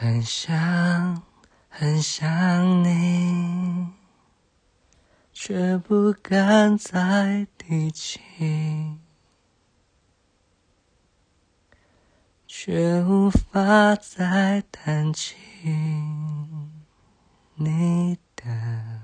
[0.00, 1.24] 很想
[1.68, 3.88] 很想你，
[5.32, 8.20] 却不敢再提起，
[12.46, 15.34] 却无法再谈起
[17.56, 19.00] 你的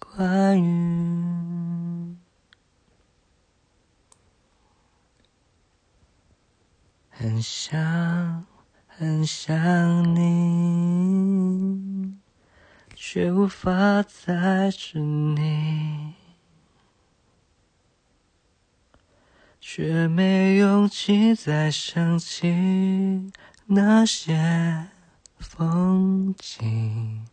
[0.00, 2.16] 关于，
[7.08, 8.44] 很想。
[9.00, 12.14] 很想你，
[12.94, 16.12] 却无法再是你，
[19.58, 23.32] 却没勇气再想起
[23.64, 24.88] 那些
[25.38, 27.24] 风景，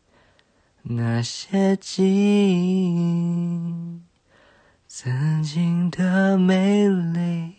[0.83, 3.99] 那些记忆，
[4.87, 7.56] 曾经的美丽。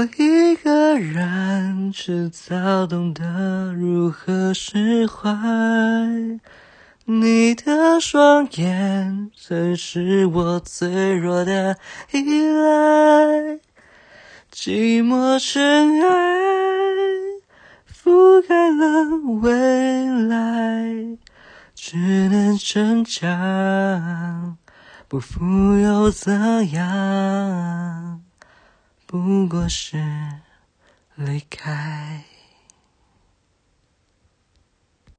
[0.00, 5.30] 我一个人，迟早懂得如何释怀。
[7.04, 11.76] 你的双眼，曾是我最弱的
[12.12, 13.58] 依赖。
[14.50, 16.08] 寂寞尘埃，
[17.92, 19.04] 覆盖了
[19.42, 21.18] 未来，
[21.74, 21.98] 只
[22.30, 24.56] 能逞强，
[25.08, 27.79] 不服又怎样？
[29.10, 29.98] 不过是
[31.16, 32.22] 离开。